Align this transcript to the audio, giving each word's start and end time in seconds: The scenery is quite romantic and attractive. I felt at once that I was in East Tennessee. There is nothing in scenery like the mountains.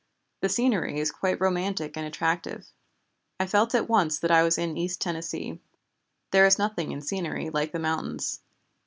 The 0.41 0.49
scenery 0.49 0.99
is 0.99 1.11
quite 1.11 1.39
romantic 1.39 1.95
and 1.95 2.07
attractive. 2.07 2.65
I 3.39 3.45
felt 3.45 3.75
at 3.75 3.87
once 3.87 4.17
that 4.17 4.31
I 4.31 4.41
was 4.41 4.57
in 4.57 4.75
East 4.75 4.99
Tennessee. 4.99 5.59
There 6.31 6.47
is 6.47 6.57
nothing 6.57 6.91
in 6.91 7.01
scenery 7.01 7.51
like 7.51 7.71
the 7.71 7.77
mountains. 7.77 8.39